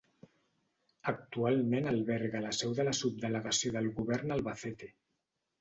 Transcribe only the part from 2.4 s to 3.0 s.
la seu de la